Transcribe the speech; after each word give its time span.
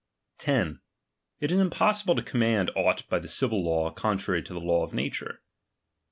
10. 0.39 0.81
It 1.39 1.51
is 1.51 1.59
impossible 1.59 2.15
to 2.15 2.23
command 2.23 2.71
aught 2.75 3.07
by 3.07 3.19
the 3.19 3.27
civil 3.27 3.63
law 3.63 3.91
contrary 3.91 4.41
to 4.41 4.51
the 4.53 4.59
law 4.59 4.83
of 4.83 4.95
nature. 4.95 5.43